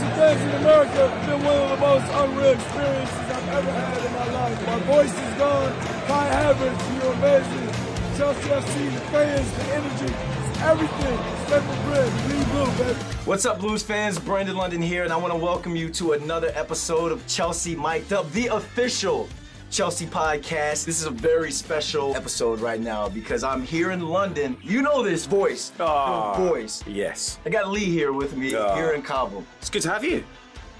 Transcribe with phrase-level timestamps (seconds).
[0.00, 4.66] America have been one of the most unreal experiences I've ever had in my life.
[4.66, 5.72] My voice is gone.
[6.94, 7.68] You're amazing.
[8.16, 10.14] Chelsea FC, the fans, the energy,
[10.62, 11.18] everything.
[13.26, 14.18] What's up, Blues fans?
[14.18, 18.14] Brandon London here, and I want to welcome you to another episode of Chelsea Mic'd
[18.14, 19.28] Up, the official
[19.72, 20.84] Chelsea podcast.
[20.84, 24.54] This is a very special episode right now because I'm here in London.
[24.62, 25.72] You know this voice.
[25.78, 26.84] Your voice.
[26.86, 27.38] Yes.
[27.46, 28.74] I got Lee here with me Ah.
[28.74, 29.46] here in Cobham.
[29.62, 30.24] It's good to have you.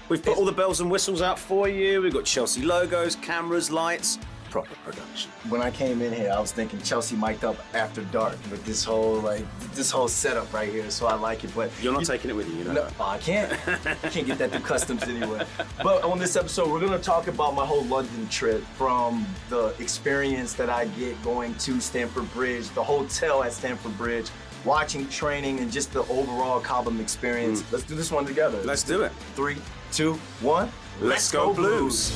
[0.09, 2.03] We've put all the bells and whistles out for you.
[2.03, 4.19] We've got Chelsea logos, cameras, lights,
[4.53, 5.31] proper production.
[5.49, 8.83] When I came in here, I was thinking Chelsea mic'd up after dark with this
[8.83, 10.91] whole like this whole setup right here.
[10.91, 11.49] So I like it.
[11.55, 12.73] But You're not you- taking it with you, you know.
[12.73, 13.51] No, I can't.
[13.67, 15.43] I can't get that through customs anyway.
[15.81, 20.53] But on this episode, we're gonna talk about my whole London trip from the experience
[20.53, 24.29] that I get going to Stamford Bridge, the hotel at Stamford Bridge,
[24.65, 27.63] watching training, and just the overall Cobham experience.
[27.63, 27.71] Mm.
[27.71, 28.61] Let's do this one together.
[28.63, 29.11] Let's do it.
[29.33, 29.57] Three,
[29.91, 30.71] two, one.
[31.01, 32.11] Let's go Blues.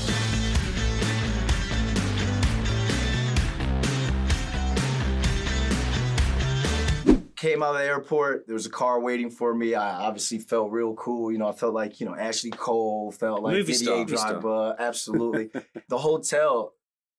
[7.48, 8.45] Came out of the airport.
[8.45, 9.73] There was a car waiting for me.
[9.73, 11.31] I obviously felt real cool.
[11.31, 14.06] You know, I felt like you know Ashley Cole, felt like Movie Didier.
[14.06, 14.78] Drogba.
[14.78, 15.50] Absolutely.
[15.90, 16.73] the hotel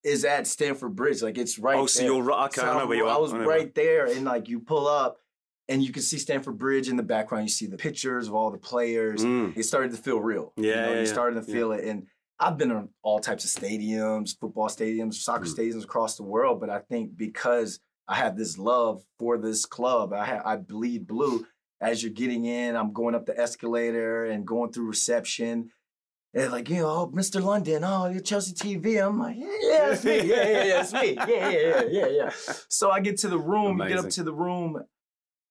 [0.04, 1.22] is at Stamford Bridge.
[1.22, 1.78] Like it's right.
[1.78, 4.24] Oh, so you're right- okay, I know where you I was I right there, and
[4.24, 5.18] like you pull up.
[5.70, 7.44] And you can see Stamford Bridge in the background.
[7.44, 9.22] You see the pictures of all the players.
[9.22, 9.54] Mm.
[9.54, 10.54] It started to feel real.
[10.56, 11.12] you Yeah, know, yeah, you're yeah.
[11.12, 11.54] starting to Yeah.
[11.54, 11.84] feel it.
[11.84, 12.06] And
[12.40, 15.54] I've been on all types of stadiums, football stadiums, soccer Mm.
[15.54, 16.58] stadiums across the world.
[16.58, 21.06] But I think because I have this love for this club, I ha- I bleed
[21.06, 21.46] blue.
[21.80, 25.70] As you're getting in, I'm going up the escalator and going through reception.
[26.34, 27.42] And like, you know, oh, Mr.
[27.42, 29.04] London, oh, you're Chelsea TV.
[29.06, 30.16] I'm like, yeah, yeah, it's me.
[30.16, 31.14] Yeah, yeah, yeah, it's me.
[31.14, 32.30] Yeah, yeah, yeah, yeah, yeah.
[32.68, 34.82] So I get to the room, you get up to the room,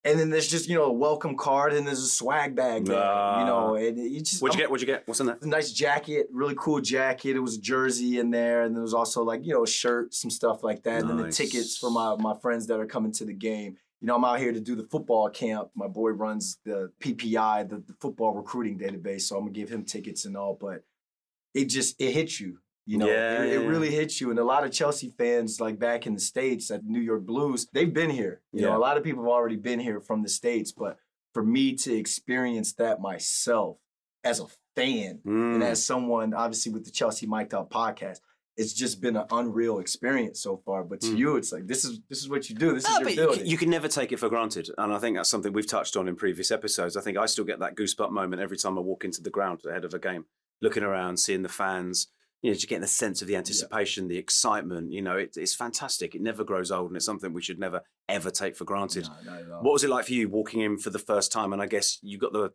[0.07, 2.95] and then there's just, you know, a welcome card and there's a swag bag there,
[2.95, 4.71] you know, and you just What'd you I'm- get?
[4.71, 5.07] What'd you get?
[5.07, 5.41] What's in that?
[5.41, 7.35] a nice jacket, really cool jacket.
[7.35, 10.13] It was a jersey in there, and there was also like you know a shirt,
[10.13, 13.11] some stuff like that, and then the tickets for my my friends that are coming
[13.13, 13.77] to the game.
[14.01, 15.69] You know, I'm out here to do the football camp.
[15.75, 19.83] My boy runs the PPI, the, the football recruiting database, so I'm gonna give him
[19.85, 20.57] tickets and all.
[20.59, 20.83] But
[21.53, 22.59] it just it hits you.
[22.87, 24.29] You know, Yeah, it, it really hits you.
[24.31, 27.67] And a lot of Chelsea fans, like back in the States at New York Blues,
[27.73, 28.41] they've been here.
[28.53, 28.69] You Yeah.
[28.69, 30.71] know, a lot of people have already been here from the States.
[30.71, 30.97] But
[31.33, 33.77] for me to experience that myself
[34.23, 34.45] as a
[34.75, 35.65] fan, and Mm.
[35.65, 38.19] as someone obviously with the Chelsea Mic'd Up podcast,
[38.55, 40.83] it's just been an unreal experience so far.
[40.85, 41.17] But to Mm.
[41.17, 42.73] you, it's like this is this is what you do.
[42.73, 43.45] This No, is your you building.
[43.45, 44.69] you can never take it for granted.
[44.77, 46.95] And I think that's something we've touched on in previous episodes.
[46.95, 49.59] I think I still get that goosebump moment every time I walk into the ground
[49.67, 50.25] ahead of a game,
[50.61, 52.07] looking around, seeing the fans,
[52.47, 54.93] you know, just getting the sense of the anticipation, the excitement.
[54.93, 56.15] You know, it, it's fantastic.
[56.15, 59.05] It never grows old, and it's something we should never, ever take for granted.
[59.25, 59.63] No, at.
[59.63, 61.51] What was it like for you walking in for the first time?
[61.51, 62.53] And I guess you got the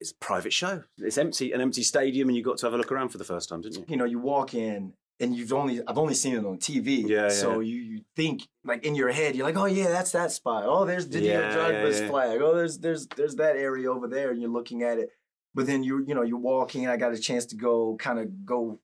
[0.00, 0.82] it's a private show.
[0.98, 3.24] It's empty, an empty stadium, and you got to have a look around for the
[3.24, 3.84] first time, didn't you?
[3.86, 7.08] you know, you walk in and you've only I've only seen it on TV.
[7.08, 7.72] Yeah, yeah, So yeah.
[7.72, 10.64] you you think like in your head, you're like, oh yeah, that's that spot.
[10.66, 12.10] Oh, there's Didier Yeah, Drogba's yeah, yeah.
[12.10, 12.40] flag.
[12.42, 15.10] Oh, there's there's there's that area over there, and you're looking at it.
[15.54, 16.88] But then you you know you're walking.
[16.88, 18.80] I got a chance to go kind of go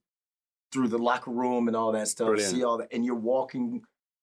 [0.71, 2.51] through the locker room and all that stuff, Brilliant.
[2.55, 3.81] see all that, and you're walking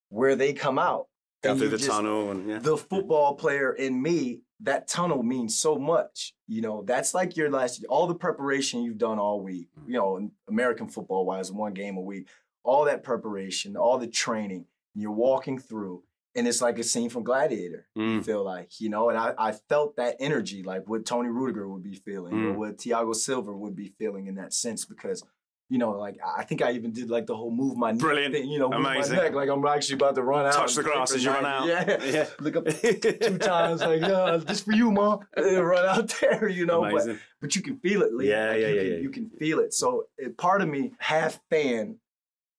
[0.08, 1.06] where they come out.
[1.42, 5.56] Down through the just- tunnel, and yeah, the football player in me, that tunnel means
[5.56, 6.34] so much.
[6.48, 9.86] You know, that's like your last, all the preparation you've done all week, Mm.
[9.86, 12.26] you know, American football wise, one game a week,
[12.64, 16.02] all that preparation, all the training, and you're walking through,
[16.34, 17.86] and it's like a scene from Gladiator.
[17.94, 18.24] You Mm.
[18.24, 21.84] feel like, you know, and I, I felt that energy, like what Toni Rudiger would
[21.84, 22.56] be feeling, or Mm.
[22.56, 25.22] what Thiago Silva would be feeling in that sense, because.
[25.70, 28.32] You know, like I think I even did like the whole move my neck Brilliant.
[28.34, 29.16] thing, you know, Amazing.
[29.16, 30.54] my neck like I'm actually about to run out.
[30.54, 31.66] touch the grass as you run out.
[31.66, 32.02] Yeah.
[32.04, 32.26] yeah.
[32.40, 35.20] Look up two times, like, yeah, this for you, mom.
[35.36, 36.80] Run out there, you know.
[36.80, 37.18] But, Amazing.
[37.42, 38.30] but you can feel it, Lee.
[38.30, 38.98] Yeah, Like, yeah, you yeah, can, yeah.
[38.98, 39.74] You can feel it.
[39.74, 41.96] So it, part of me, half fan,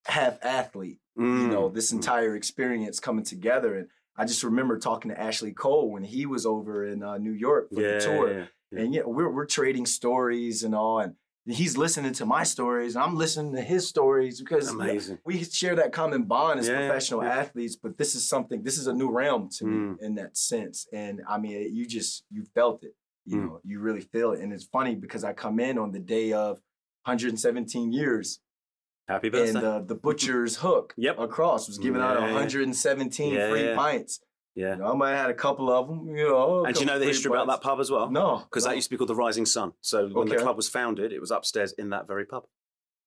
[0.06, 1.00] half athlete.
[1.18, 1.50] You Mm.
[1.52, 6.04] know, this entire experience coming together, and I just remember talking to Ashley Cole when
[6.04, 9.46] he was over in uh, New York for yeah, the tour, and yeah, we're we're
[9.48, 11.16] trading stories and all, and
[11.46, 15.20] he's listening to my stories, and I'm listening to his stories because Amazing.
[15.26, 17.38] we share that common bond as Yeah, professional yeah.
[17.40, 20.02] athletes, but this is something, this is a new realm to me Mm.
[20.02, 20.88] in that sense.
[20.94, 22.96] And I mean, you just, you felt it,
[23.26, 23.42] you Mm.
[23.46, 24.42] know, you really feel it.
[24.42, 26.60] And it's funny because I come in on the day of
[27.06, 28.40] 117 years
[29.08, 29.50] Happy birthday.
[29.50, 31.18] and uh, the butcher's hook Yep.
[31.20, 32.34] across was giving out Yeah, yeah.
[32.34, 34.20] 117 Yeah, free pints.
[34.62, 34.74] Yeah.
[34.76, 36.66] You know, I might have had a couple of them, you know.
[36.66, 38.10] and do you know the history about that pub as well?
[38.12, 38.30] No.
[38.40, 38.70] Because no.
[38.72, 39.74] that used to be called the Rising Sun.
[39.82, 42.44] So when the club was founded, it was upstairs in that very pub.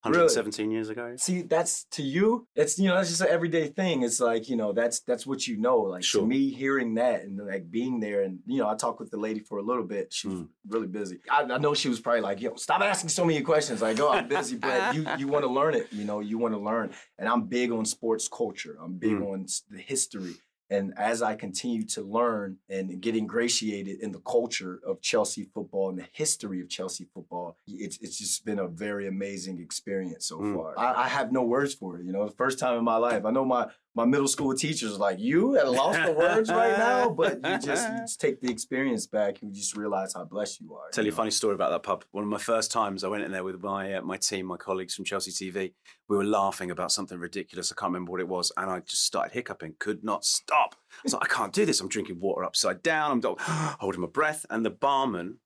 [0.05, 1.15] 117 years ago.
[1.17, 2.49] See, that's to you.
[2.57, 4.03] It's you know that's just an everyday thing.
[4.03, 5.79] It's like you know that's that's what you know.
[5.79, 6.23] Like Sure.
[6.23, 9.17] to me, hearing that and like being there, and you know, I talked with the
[9.17, 10.13] lady for a little bit.
[10.13, 10.49] She was Mm.
[10.69, 11.21] really busy.
[11.31, 14.11] I, I know she was probably like, "Yo, stop asking so many questions." Like, "Oh,
[14.11, 15.87] I'm busy," but you you want to learn it.
[15.93, 16.91] You know, you want to learn.
[17.21, 18.77] And I'm big on sports culture.
[18.83, 19.33] I'm big Mm.
[19.33, 20.35] on the history.
[20.73, 25.91] And as I continue to learn and get ingratiated in the culture of Chelsea football
[25.91, 30.39] and the history of Chelsea football, it's it's just been a very amazing experience so
[30.39, 30.55] Mm.
[30.57, 30.79] far.
[30.79, 32.07] I, I have no words for it.
[32.07, 33.25] You know, the first time in my life.
[33.27, 36.79] I know my my middle school teachers like you at a loss for words right
[36.79, 40.25] now, but you just you just take the experience back and you just realize how
[40.25, 40.89] blessed you are.
[40.91, 42.05] tell you a funny story about that pub.
[42.11, 44.57] One of my first times, I went in there with my uh, my team, my
[44.57, 45.73] colleagues from Chelsea TV.
[46.09, 47.71] We were laughing about something ridiculous.
[47.71, 49.75] I can't remember what it was, and I just started hiccuping.
[49.79, 50.77] Could not stop.
[50.93, 51.81] I was like, I can't do this.
[51.81, 53.11] I'm drinking water upside down.
[53.13, 55.39] I'm do- holding my breath, and the barman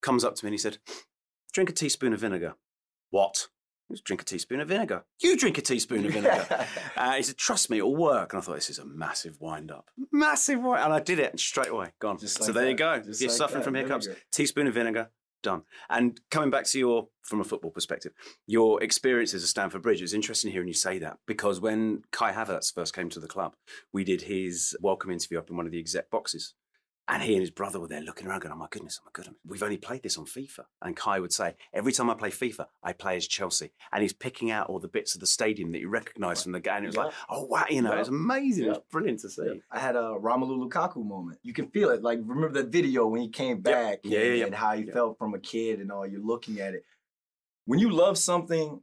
[0.00, 0.78] comes up to me and he said,
[1.52, 2.54] "Drink a teaspoon of vinegar."
[3.10, 3.48] What?
[4.04, 5.04] Drink a teaspoon of vinegar.
[5.20, 6.66] You drink a teaspoon of vinegar.
[6.96, 9.70] Uh, he said, "Trust me, it'll work." And I thought, "This is a massive wind
[9.70, 12.18] up, massive wind." And I did it, and straight away, gone.
[12.18, 13.00] Just so like there you go.
[13.00, 14.06] Just You're like suffering that, from hiccups.
[14.06, 14.22] vinegar.
[14.32, 15.10] Teaspoon of vinegar,
[15.42, 15.62] done.
[15.88, 18.12] And coming back to your, from a football perspective,
[18.46, 20.00] your experiences at Stamford Bridge.
[20.00, 23.28] It was interesting hearing you say that because when Kai Havertz first came to the
[23.28, 23.54] club,
[23.92, 26.54] we did his welcome interview up in one of the exec boxes.
[27.12, 29.10] And he and his brother were there looking around, going, "Oh my goodness, oh my
[29.12, 32.30] goodness, we've only played this on FIFA." And Kai would say, "Every time I play
[32.30, 35.72] FIFA, I play as Chelsea." And he's picking out all the bits of the stadium
[35.72, 36.76] that you recognise from the game.
[36.76, 37.98] And it was like, "Oh wow, you know, Yeah.
[37.98, 38.66] was amazing.
[38.66, 41.40] It was brilliant to see." I had a Romelu Lukaku moment.
[41.42, 42.00] You can feel it.
[42.02, 44.46] Like remember that video when he came back Yeah, and, yeah, yeah.
[44.46, 44.92] and how he Yeah.
[44.92, 46.06] felt from a kid and all.
[46.06, 46.84] You're looking at it.
[47.64, 48.82] When you love something,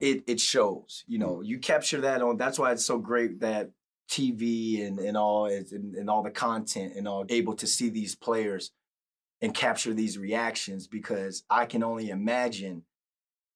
[0.00, 1.02] it it shows.
[1.06, 1.46] You know, mm.
[1.46, 2.36] you capture that on.
[2.36, 3.70] That's why it's so great that
[4.08, 8.14] TV and and all and, and all the content and all able to see these
[8.14, 8.70] players
[9.40, 12.82] and capture these reactions because I can only imagine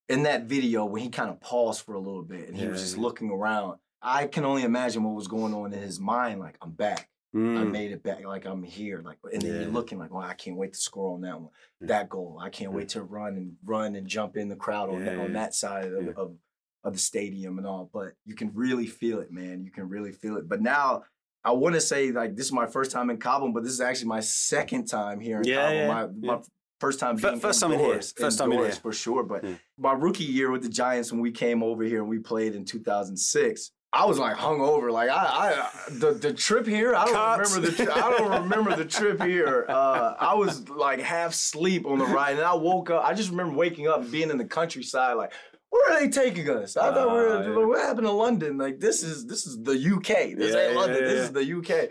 [0.09, 2.81] in that video when he kind of paused for a little bit and he was
[2.81, 3.03] just yeah.
[3.03, 3.79] looking around.
[4.01, 6.41] I can only imagine what was going on in his mind.
[6.41, 7.09] Like I'm back.
[7.35, 7.71] I Mm.
[7.73, 8.25] made it back.
[8.25, 9.03] Like I'm here.
[9.05, 9.61] Like and then Yeah.
[9.63, 11.51] you're looking like, well, I can't wait to score on that one.
[11.81, 11.89] Yeah.
[11.89, 12.39] That goal.
[12.41, 12.77] I can't Yeah.
[12.79, 15.55] wait to run and run and jump in the crowd on, Yeah, that, on that
[15.55, 16.13] side of, Yeah.
[16.17, 16.37] of
[16.85, 17.91] of the stadium and all.
[17.93, 19.63] But you can really feel it, man.
[19.65, 20.49] You can really feel it.
[20.49, 21.03] But now
[21.45, 23.81] I want to say like this is my first time in Cobham, but this is
[23.81, 25.77] actually my second time here in Yeah, Cobham.
[25.77, 26.37] yeah, My, yeah.
[26.37, 26.43] my
[26.81, 27.89] first time being first time in here.
[27.89, 28.71] indoors, First time in here.
[28.73, 29.23] for sure.
[29.23, 29.45] But
[29.79, 32.65] my rookie year with the Giants when we came over here and we played in
[32.65, 33.73] 2006.
[33.91, 34.93] I was like hungover.
[34.93, 36.95] Like I, I the, the trip here.
[36.95, 37.39] I don't Cut.
[37.41, 37.85] remember the.
[37.87, 39.65] Tri- I don't remember the trip here.
[39.67, 43.03] Uh, I was like half sleep on the ride, and I woke up.
[43.03, 45.17] I just remember waking up and being in the countryside.
[45.17, 45.33] Like,
[45.71, 46.77] where are they taking us?
[46.77, 47.29] I thought we were.
[47.29, 47.67] Ah, yeah.
[47.67, 48.59] What happened to London?
[48.59, 50.37] Like this is this is the UK.
[50.37, 51.03] This Yeah, ain't London.
[51.03, 51.91] yeah, This is the UK.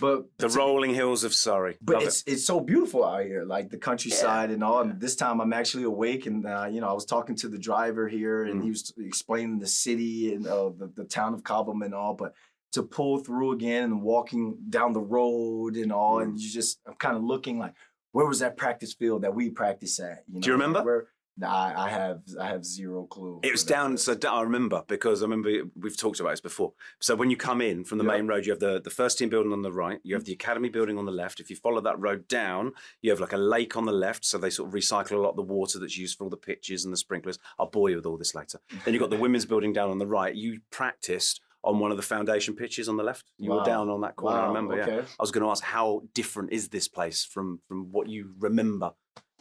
[0.00, 1.78] But The rolling hills of Surrey.
[1.80, 2.06] but Love it.
[2.06, 4.80] it's it's so beautiful out here, like the countryside and all.
[4.80, 7.58] And this time I'm actually awake, and uh, you know I was talking to the
[7.58, 8.64] driver here, and Mm.
[8.64, 12.14] he was explaining the city and uh, the the town of Cobham and all.
[12.14, 12.34] But
[12.72, 16.40] to pull through again and walking down the road and all, and Mm.
[16.40, 17.74] you just I'm kind of looking like,
[18.10, 20.24] where was that practice field that we practice at?
[20.26, 20.82] You know, Do you remember?
[20.82, 21.06] Where,
[21.42, 23.40] I, I have I have zero clue.
[23.42, 23.96] It was down.
[23.98, 26.72] So down, I remember because I remember we've talked about this before.
[27.00, 28.12] So when you come in from the Yeah.
[28.12, 29.98] main road, you have the, the first team building on the right.
[30.04, 30.26] You have mm.
[30.26, 31.40] the academy building on the left.
[31.40, 32.72] If you follow that road down,
[33.02, 34.24] you have like a lake on the left.
[34.24, 36.36] So they sort of recycle a lot of the water that's used for all the
[36.36, 37.38] pitches and the sprinklers.
[37.58, 38.60] I'll bore you with all this later.
[38.84, 40.34] Then you've got the women's building down on the right.
[40.34, 43.32] You practiced on one of the foundation pitches on the left.
[43.38, 44.36] You were down on that corner.
[44.36, 44.76] I Wow, remember.
[44.76, 45.00] Yeah.
[45.00, 48.92] I was going to ask how different is this place from from what you remember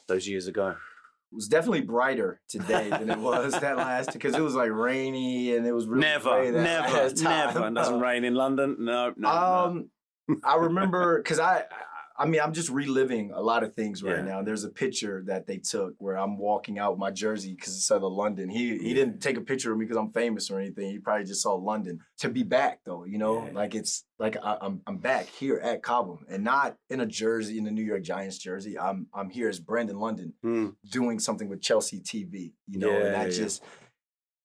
[0.08, 0.76] those years ago?
[1.34, 5.66] Was definitely brighter today than it was that last because it was like rainy and
[5.66, 7.68] it was really never, never, never.
[7.68, 8.78] It doesn't rain in London.
[8.80, 9.30] No, no.
[9.30, 9.30] no.
[9.30, 9.90] Um,
[10.44, 11.64] I remember because I,
[12.16, 14.24] I mean, I'm just reliving a lot of things right Yeah.
[14.24, 14.42] now.
[14.44, 18.04] There's a picture that they took where I'm walking out my jersey because it's out
[18.04, 18.50] of London.
[18.50, 18.94] He he Yeah.
[18.96, 20.92] didn't take a picture of me because I'm famous or anything.
[20.92, 22.00] He probably just saw London.
[22.20, 23.54] To be back though, you know, Yeah.
[23.54, 27.58] like it's like I, I'm I'm back here at Cobham and not in a jersey
[27.58, 28.78] in the New York Giants jersey.
[28.78, 30.70] I'm I'm here as Brandon London Hmm.
[30.92, 33.64] doing something with Chelsea TV, you know, and I just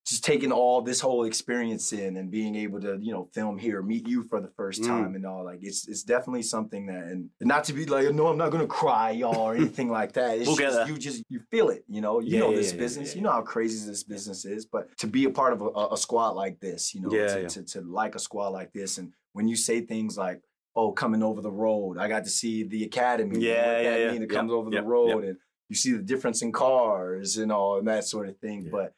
[0.08, 3.82] just taking all this whole experience in and being able to, you know, film here,
[3.82, 4.86] meet you for the first Mm.
[4.88, 8.28] time and all like it's it's definitely something that and not to be like, no,
[8.28, 10.38] I'm not gonna cry, y'all, or anything like that.
[10.38, 10.88] It's We'll just there.
[10.88, 12.20] you just you feel it, you know.
[12.20, 14.96] You Yeah, know this yeah, business, yeah, you know how crazy this business is, but
[14.98, 17.48] to be a part of a, a- squad like this, you know, to.
[17.48, 20.40] To, to like a squad like this and when you say things like
[20.76, 21.98] Oh, coming over the road.
[21.98, 23.40] I got to see the academy.
[23.40, 24.12] Yeah, yeah, that yeah.
[24.12, 24.22] mean.
[24.22, 25.36] It comes over the road, and
[25.68, 28.68] you see the difference in cars and all and that sort of thing.
[28.70, 28.94] But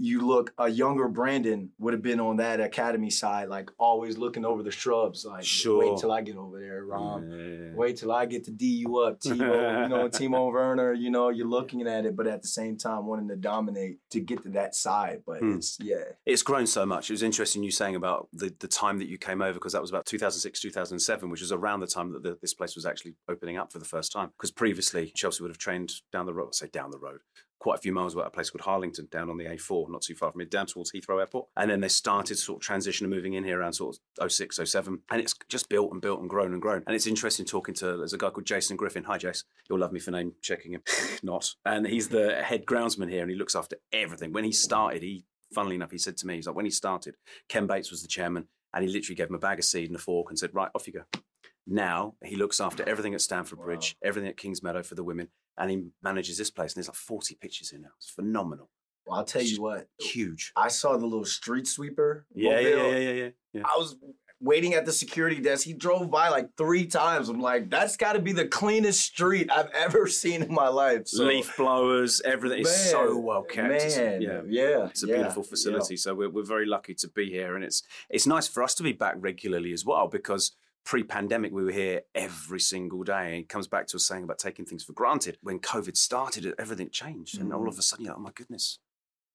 [0.00, 4.44] you look a younger Brandon would have been on that academy side, like always looking
[4.44, 5.78] over the shrubs, like Sure.
[5.80, 7.28] wait till I get over there, Rom.
[7.30, 7.74] Yeah.
[7.74, 9.82] Wait till I get to D you up, Timo.
[9.82, 10.92] you know, Timo Werner.
[10.92, 14.20] You know, you're looking at it, but at the same time wanting to dominate to
[14.20, 15.22] get to that side.
[15.26, 15.54] But Hmm.
[15.56, 17.10] it's yeah, It's grown so much.
[17.10, 19.80] It was interesting you saying about the, the time that you came over because that
[19.82, 23.14] was about 2006, 2007, which was around the time that the, this place was actually
[23.28, 24.30] opening up for the first time.
[24.36, 27.20] Because previously, Chelsea would have trained down the road, say down the road,
[27.58, 30.02] quite a few miles away, at a place called Harlington down on the A4, not
[30.02, 31.48] too far from it, down towards Heathrow Airport.
[31.56, 34.60] And then they started sort of transition and moving in here around sort of 06,
[34.64, 35.00] 07.
[35.10, 36.82] And it's just built and built and grown and grown.
[36.86, 39.04] And it's interesting talking to, there's a guy called Jason Griffin.
[39.04, 39.44] Hi, Jace.
[39.68, 40.82] You'll love me for name checking him.
[41.22, 41.54] not.
[41.64, 44.32] And he's the head groundsman here and he looks after everything.
[44.32, 47.16] When he started, he funnily enough, he said to me, he's like, when he started,
[47.48, 49.96] Ken Bates was the chairman, and he literally gave him a bag of seed and
[49.96, 51.20] a fork and said, right, off you go.
[51.66, 53.66] Now he looks after everything at Stamford Wow.
[53.66, 56.72] Bridge, everything at Kingsmeadow for the women, and he manages this place.
[56.72, 57.88] And there's like 40 pitches in now.
[57.96, 58.70] It's phenomenal.
[59.06, 59.88] well, I'll tell you what.
[60.00, 60.52] Huge.
[60.56, 62.26] I saw the little street sweeper.
[62.34, 63.62] Yeah, yeah, yeah, yeah, yeah, yeah.
[63.64, 63.96] I was
[64.40, 65.64] waiting at the security desk.
[65.64, 67.28] He drove by like three times.
[67.28, 71.08] I'm like, that's got to be the cleanest street I've ever seen in my life.
[71.08, 72.60] So, Leaf blowers, everything.
[72.60, 73.68] It's so well kept.
[73.68, 74.42] Man, yeah.
[74.46, 75.50] yeah, It's a yeah, beautiful yeah.
[75.50, 78.74] facility, so we're, we're very lucky to be here, and it's it's nice for us
[78.76, 80.52] to be back regularly as well because
[80.88, 83.26] pre-pandemic we were here every single day.
[83.26, 85.36] And it comes back to us saying about taking things for granted.
[85.42, 87.68] When COVID started, everything changed, and all Mm.
[87.68, 88.78] of a sudden you're like, oh my goodness.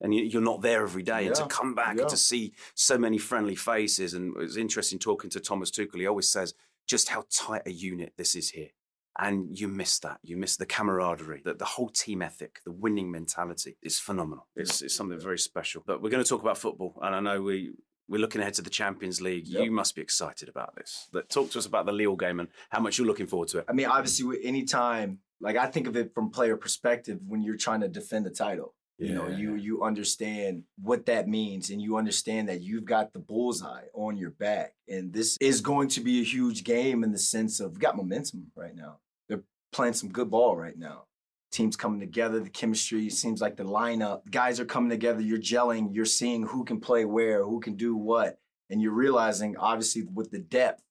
[0.02, 2.02] And you- you're not there every day, and to come back yeah.
[2.02, 6.00] and to see so many friendly faces, and it's interesting talking to Thomas Tuchel.
[6.00, 6.56] He always says
[6.88, 8.72] just how tight a unit this is here,
[9.20, 10.18] and you miss that.
[10.24, 13.78] You miss the camaraderie, the, the whole team ethic, the winning mentality.
[13.84, 14.48] It's phenomenal.
[14.56, 15.84] It's, it's something very special.
[15.86, 17.74] But we're going to talk about football, and I know we.
[18.14, 19.48] We're looking ahead to the Champions League.
[19.48, 19.66] Yep.
[19.66, 21.10] You must be excited about this.
[21.30, 23.66] Talk to us about the Lille game and how much you're looking forward to it.
[23.68, 27.58] I mean, obviously, any time, like I think of it from player perspective when you're
[27.58, 28.76] trying to defend the title.
[29.00, 33.20] You know, you you understand what that means, and you understand that you've got the
[33.20, 37.18] bullseye on your back, and this is going to be a huge game in the
[37.18, 39.00] sense of we got momentum right now.
[39.28, 39.42] They're
[39.72, 41.06] playing some good ball right now.
[41.54, 45.22] Teams coming together, the chemistry seems like the lineup, guys are coming together.
[45.22, 48.40] You're gelling, you're seeing who can play where, who can do what,
[48.72, 50.82] and you're realizing, obviously, with the depth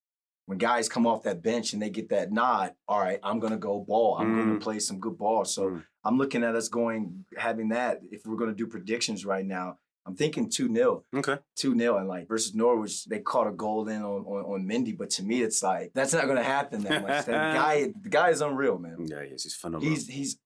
[0.46, 3.56] when guys come off that bench and they get that nod, all right, I'm gonna
[3.56, 4.16] go ball.
[4.18, 4.36] I'm Mm.
[4.36, 5.44] gonna play some good ball.
[5.44, 5.84] So Mm.
[6.04, 8.00] I'm looking at us going having that.
[8.12, 11.02] If we're gonna do predictions right now, I'm thinking 2-0.
[11.14, 11.38] Okay.
[11.58, 15.10] 2-0 and like versus Norwich, they caught a goal in on, on, on Mendy, but
[15.10, 17.26] to me it's like that's not gonna happen that much.
[17.26, 19.06] that guy the guy is unreal, man.
[19.08, 19.44] Yeah, he is.
[19.44, 19.88] He's phenomenal.
[19.94, 20.38] He's he's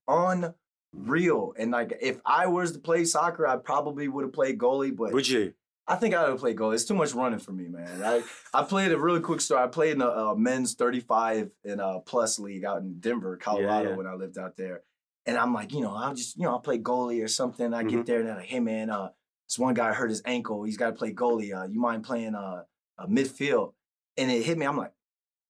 [0.92, 1.52] unreal.
[1.58, 5.12] And like if I was to play soccer, I probably would have played goalie, but
[5.12, 5.54] Would you?
[5.88, 6.74] I think I would have played goalie.
[6.74, 8.02] It's too much running for me, man.
[8.02, 8.22] I,
[8.52, 9.62] I played a really quick story.
[9.62, 13.90] I played in a, uh men's 35 and a plus league out in Denver, Colorado,
[13.90, 13.96] yeah.
[13.96, 14.82] when I lived out there.
[15.26, 17.72] And I'm like, you know, I'll just, you know, I'll play goalie or something.
[17.74, 17.90] I Mhm.
[17.90, 19.10] get there and I'm like, hey man, uh,
[19.48, 20.64] this one guy hurt his ankle.
[20.64, 21.54] He's got to play goalie.
[21.56, 22.64] Uh, you mind playing uh,
[22.98, 23.72] uh midfield?
[24.16, 24.66] And it hit me.
[24.66, 24.92] I'm like,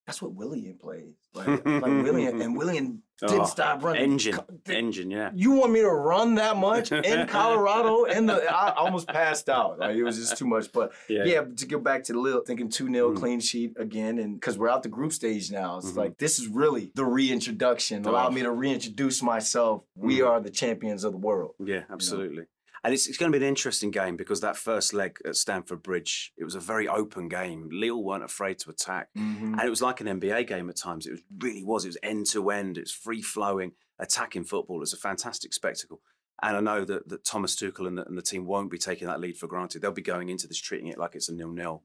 [0.06, 1.14] that's what Willian plays.
[1.34, 4.02] Like, like Willian and Willian didn't Oh, stop running.
[4.02, 4.38] Engine.
[4.64, 5.30] Did- Engine, yeah.
[5.34, 8.04] you want me to run that much in Colorado?
[8.04, 9.78] In the, I almost passed out.
[9.78, 10.70] Like it was just too much.
[10.72, 11.24] But Yeah.
[11.24, 13.16] yeah, to go back to the Lille thinking 2 0 Mm.
[13.16, 14.18] clean sheet again.
[14.18, 15.96] And because we're out the group stage now, it's Mhm.
[15.96, 18.04] like this is really the reintroduction.
[18.04, 18.30] Allow Oh.
[18.30, 19.82] me to reintroduce myself.
[19.96, 20.28] We Mm.
[20.28, 21.54] are the champions of the world.
[21.58, 22.44] Yeah, absolutely.
[22.86, 25.82] And it's, it's going to be an interesting game because that first leg at Stamford
[25.82, 27.68] Bridge, it was a very open game.
[27.72, 29.08] Lille weren't afraid to attack.
[29.16, 31.04] And it was like an NBA game at times.
[31.04, 31.84] It was, really was.
[31.84, 32.78] It was end to end.
[32.78, 34.76] It was free flowing, attacking football.
[34.76, 36.00] It was a fantastic spectacle.
[36.40, 39.08] And I know that, that Thomas Tuchel and the, and the team won't be taking
[39.08, 39.82] that lead for granted.
[39.82, 41.82] They'll be going into this treating it like it's a nil nil.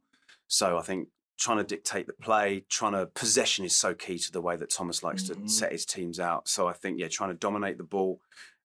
[0.48, 1.08] So I think
[1.40, 4.70] trying to dictate the play, trying to possession is so key to the way that
[4.70, 5.44] Thomas likes Mhm.
[5.46, 6.48] to set his teams out.
[6.48, 8.22] So I think yeah, trying to dominate the ball,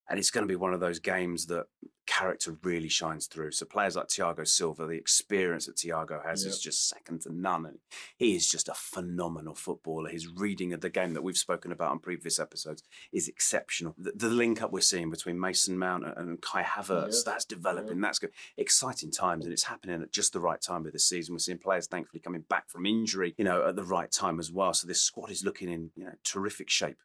[0.09, 1.65] and it's going to be one of those games that
[2.05, 3.51] character really shines through.
[3.51, 7.65] So players like Thiago Silva, the experience that Thiago has is just second to none.
[7.65, 7.79] And
[8.15, 10.09] he is just a phenomenal footballer.
[10.09, 13.93] His reading of the game that we've spoken about on previous episodes is exceptional.
[13.97, 17.31] The, the link up we're seeing between Mason Mount and, Kai Havertz, Yeah.
[17.33, 17.99] that's developing.
[17.99, 18.31] That's good.
[18.57, 21.35] Exciting times, and it's happening at just the right time of the season.
[21.35, 24.49] We're seeing players thankfully coming back from injury, you know, at the right time as
[24.49, 24.73] well.
[24.73, 26.97] So this squad is looking in, you know, terrific shape.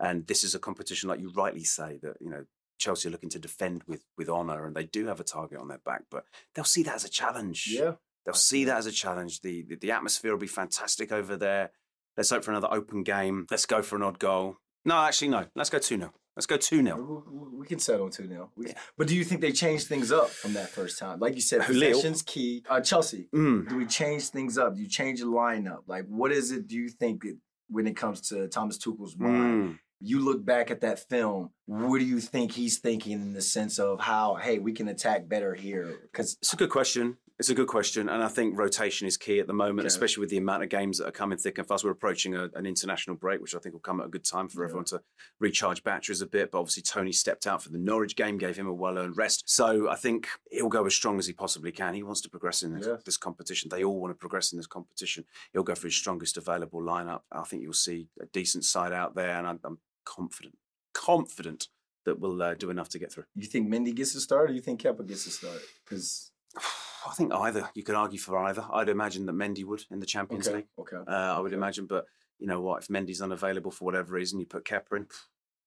[0.00, 2.44] And this is a competition, like you rightly say, that you know
[2.78, 5.68] Chelsea are looking to defend with with honour, and they do have a target on
[5.68, 7.68] their back, but they'll see that as a challenge.
[7.70, 7.92] Yeah.
[8.24, 9.40] They'll see that as a challenge.
[9.42, 11.70] The, the the atmosphere will be fantastic over there.
[12.16, 13.46] Let's hope for another open game.
[13.50, 14.56] Let's go for an odd goal.
[14.84, 15.46] No, actually, no.
[15.54, 16.12] Let's go 2 0.
[16.36, 17.24] Let's go 2 We, 0.
[17.54, 18.50] we- can settle 2 0.
[18.56, 18.72] Yeah.
[18.96, 21.18] But do you think they changed things up from that first time?
[21.20, 22.64] Like you said, possession's key.
[22.68, 23.68] Uh, Chelsea, Mm.
[23.68, 24.76] do we change things up?
[24.76, 25.80] Do you change the lineup?
[25.86, 27.24] Like, what is it do you think
[27.68, 29.68] when it comes to Thomas Tuchel's mind?
[29.74, 29.78] Mm.
[30.00, 31.50] You look back at that film.
[31.64, 35.28] What do you think he's thinking in the sense of how, hey, we can attack
[35.28, 36.00] better here?
[36.02, 37.16] Because It's a good question.
[37.38, 39.88] It's a good question, and I think rotation is key at the moment, Okay.
[39.88, 41.84] especially with the amount of games that are coming thick and fast.
[41.84, 44.48] We're approaching a, an international break, which I think will come at a good time
[44.48, 44.68] for Yeah.
[44.68, 45.02] everyone to
[45.38, 46.50] recharge batteries a bit.
[46.50, 49.50] But obviously, Toni stepped out for the Norwich game, gave him a well-earned rest.
[49.50, 51.92] So I think he'll go as strong as he possibly can.
[51.92, 53.02] He wants to progress in this, Yes.
[53.04, 53.68] this competition.
[53.68, 55.26] They all want to progress in this competition.
[55.52, 57.20] He'll go for his strongest available lineup.
[57.30, 60.56] I think you'll see a decent side out there, and I'm, I'm confident,
[60.94, 61.68] confident
[62.06, 63.24] that we'll uh, do enough to get through.
[63.34, 65.60] you think Mendy gets a start or you think Kepa gets a start?
[65.84, 66.30] Because,
[67.08, 67.68] I think either.
[67.74, 68.64] You could argue for either.
[68.72, 70.66] I'd imagine that Mendy would in the Champions okay, League.
[70.78, 70.96] okay.
[70.96, 71.56] Uh, I would Okay.
[71.56, 72.06] imagine, but
[72.38, 72.82] you know what?
[72.82, 75.06] If Mendy's unavailable for whatever reason, you put Kepa in.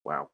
[0.04, 0.30] Wow,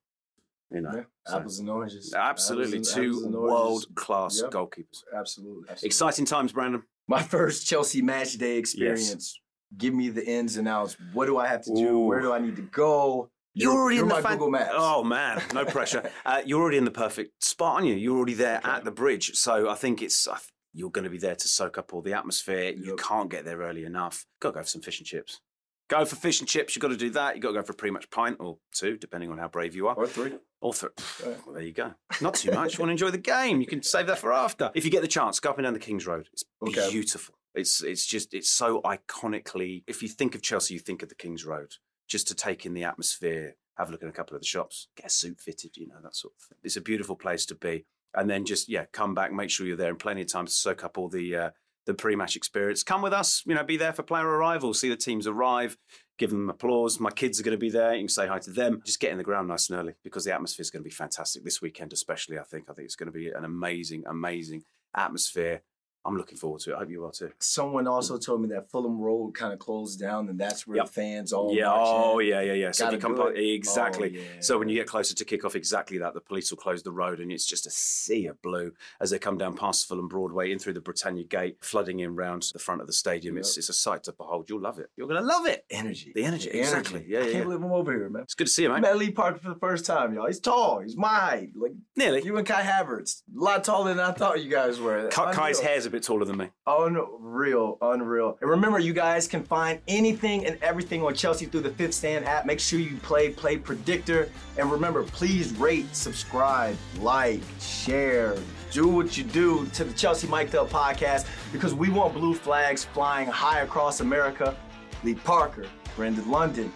[0.72, 2.14] you know, Yeah, so- apples and oranges.
[2.14, 3.54] absolutely Apples and- two apples and oranges.
[3.54, 4.52] world class Yep.
[4.52, 5.04] goalkeepers.
[5.14, 5.88] Absolutely, absolutely.
[5.88, 6.84] Exciting times, Brandon.
[7.08, 9.40] My first Chelsea match day experience.
[9.78, 10.96] Give me the ins and outs.
[11.14, 12.00] What do I have to do?
[12.00, 13.30] Where do I need to go?
[13.58, 14.72] You're, already in my the fan- Google Maps.
[14.74, 16.10] Oh man, no pressure.
[16.26, 17.96] uh, you're already in the perfect spot, aren't you?
[17.96, 18.70] You're already there Okay.
[18.70, 20.28] at the bridge, so I think it's.
[20.28, 22.72] I th- you're going to be there to soak up all the atmosphere.
[22.72, 22.98] You Yep.
[22.98, 24.26] can't get there early enough.
[24.42, 25.40] Got to go for some fish and chips.
[25.88, 26.76] Go for fish and chips.
[26.76, 27.36] You've got to do that.
[27.36, 29.88] You've got to go for a pre-match pint or two, depending on how brave you
[29.88, 29.96] are.
[29.96, 30.34] Or three.
[30.62, 30.90] Or three.
[31.46, 31.94] Well, there you go.
[32.22, 32.74] Not too much.
[32.78, 33.62] you want to enjoy the game.
[33.62, 34.72] You can save that for after.
[34.74, 36.28] If you get the chance, go up and down the King's Road.
[36.34, 36.90] It's Okay.
[36.92, 37.36] beautiful.
[37.54, 39.84] It's it's just it's so iconically.
[39.88, 41.76] If you think of Chelsea, you think of the King's Road.
[42.08, 44.88] Just to take in the atmosphere, have a look at a couple of the shops,
[44.96, 46.58] get a suit fitted, you know that sort of thing.
[46.64, 47.86] It's a beautiful place to be.
[48.18, 50.52] And then just yeah, come back, make sure you're there in plenty of time to
[50.52, 51.50] soak up all the uh,
[51.86, 52.84] the pre-match experience.
[52.84, 55.78] Come with us, you know, be there for player arrival, see the teams arrive,
[56.18, 57.00] give them applause.
[57.00, 57.94] My kids are going to be there.
[57.94, 58.82] You can say hi to them.
[58.86, 60.94] Just get in the ground nice and early because the atmosphere is going to be
[60.94, 62.40] fantastic this weekend, especially.
[62.40, 62.66] I think.
[62.70, 64.64] I think it's going to be an amazing, amazing
[64.96, 65.62] atmosphere.
[66.06, 66.76] I'm looking forward to it.
[66.76, 67.32] I hope you are too.
[67.40, 70.86] Someone also told me that Fulham Road kind of closed down, and that's where Yep.
[70.86, 71.64] the fans all yeah.
[71.68, 72.28] Oh, in.
[72.28, 72.72] yeah, yeah, yeah.
[72.72, 74.12] So if you come exactly.
[74.16, 74.40] Oh, yeah.
[74.42, 76.92] So when you get closer to kick off, exactly that, the police will close the
[76.92, 78.72] road, and it's just a sea of blue
[79.02, 82.44] as they come down past Fulham Broadway in through the Britannia Gate, flooding in round
[82.54, 83.38] the front of the stadium.
[83.38, 83.60] It's Yep.
[83.62, 84.50] it's a sight to behold.
[84.50, 84.90] You'll love it.
[84.96, 85.66] You're going to love it.
[85.72, 87.04] energy, The energy, exactly.
[87.08, 87.44] Yeah, I yeah, can't yeah.
[87.46, 88.24] believe I'm over here, man.
[88.24, 90.28] It's good to see you, I met Lee Parker for the first time, y'all.
[90.28, 90.80] He's tall.
[90.82, 91.50] He's my height.
[91.56, 92.24] Like Nearly.
[92.24, 95.10] you and Kai Havertz, a lot taller than I thought you guys were.
[95.10, 96.50] Ka- Kai's hair's a bit taller than me.
[96.68, 98.38] Unreal, unreal.
[98.42, 102.26] And remember, you guys can find anything and everything on Chelsea through the Fifth Stand
[102.26, 102.46] app.
[102.46, 104.30] Make sure you play Play Predictor.
[104.58, 108.38] And remember, please rate, subscribe, like, share,
[108.72, 112.84] do what you do to the Chelsea Mic'd Up podcast because we want blue flags
[112.84, 114.56] flying high across America.
[115.04, 116.74] Lee Parker, Brandon London.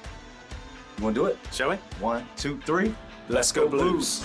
[0.97, 1.37] You want to do it?
[1.51, 1.75] Shall we?
[1.99, 2.95] One, two, three.
[3.27, 4.23] Let's go, Blues.